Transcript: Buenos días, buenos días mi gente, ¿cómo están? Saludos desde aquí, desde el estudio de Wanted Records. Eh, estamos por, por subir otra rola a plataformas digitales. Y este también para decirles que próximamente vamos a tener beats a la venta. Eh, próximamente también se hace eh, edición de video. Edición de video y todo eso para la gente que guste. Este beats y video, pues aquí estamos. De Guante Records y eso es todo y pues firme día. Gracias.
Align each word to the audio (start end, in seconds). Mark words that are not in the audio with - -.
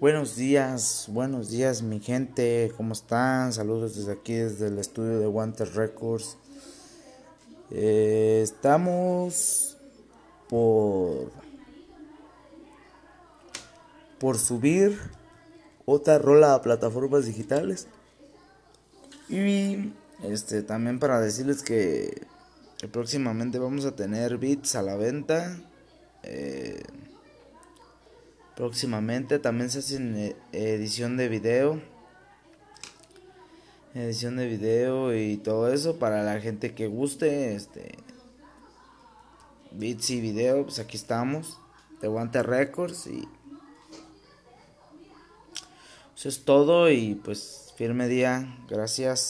Buenos 0.00 0.34
días, 0.34 1.08
buenos 1.08 1.50
días 1.50 1.82
mi 1.82 2.00
gente, 2.00 2.72
¿cómo 2.78 2.94
están? 2.94 3.52
Saludos 3.52 3.96
desde 3.96 4.12
aquí, 4.12 4.32
desde 4.32 4.68
el 4.68 4.78
estudio 4.78 5.18
de 5.18 5.26
Wanted 5.26 5.74
Records. 5.74 6.38
Eh, 7.70 8.40
estamos 8.42 9.76
por, 10.48 11.30
por 14.18 14.38
subir 14.38 14.98
otra 15.84 16.18
rola 16.18 16.54
a 16.54 16.62
plataformas 16.62 17.26
digitales. 17.26 17.86
Y 19.28 19.92
este 20.22 20.62
también 20.62 20.98
para 20.98 21.20
decirles 21.20 21.62
que 21.62 22.26
próximamente 22.90 23.58
vamos 23.58 23.84
a 23.84 23.94
tener 23.94 24.38
beats 24.38 24.76
a 24.76 24.82
la 24.82 24.96
venta. 24.96 25.60
Eh, 26.22 26.82
próximamente 28.60 29.38
también 29.38 29.70
se 29.70 29.78
hace 29.78 29.96
eh, 29.96 30.36
edición 30.52 31.16
de 31.16 31.30
video. 31.30 31.80
Edición 33.94 34.36
de 34.36 34.46
video 34.46 35.16
y 35.16 35.38
todo 35.38 35.72
eso 35.72 35.98
para 35.98 36.22
la 36.22 36.38
gente 36.42 36.74
que 36.74 36.86
guste. 36.86 37.54
Este 37.54 37.96
beats 39.70 40.10
y 40.10 40.20
video, 40.20 40.64
pues 40.64 40.78
aquí 40.78 40.98
estamos. 40.98 41.58
De 42.02 42.08
Guante 42.08 42.42
Records 42.42 43.06
y 43.06 43.26
eso 46.14 46.28
es 46.28 46.44
todo 46.44 46.90
y 46.90 47.14
pues 47.14 47.72
firme 47.78 48.08
día. 48.08 48.58
Gracias. 48.68 49.20